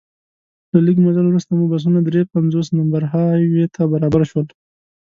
[0.71, 4.47] له لږ مزل وروسته مو بسونه درې پنځوس نمبر های وې ته برابر شول.